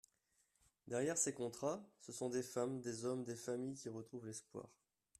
Derrière 0.87 1.15
ces 1.15 1.31
contrats, 1.35 1.87
ce 1.99 2.11
sont 2.11 2.29
des 2.31 2.41
femmes, 2.41 2.81
des 2.81 3.05
hommes, 3.05 3.23
des 3.23 3.35
familles 3.35 3.75
qui 3.75 3.87
retrouvent 3.87 4.25
l’espoir. 4.25 4.67